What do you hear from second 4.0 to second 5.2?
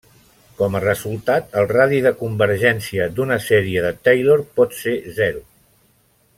Taylor pot ser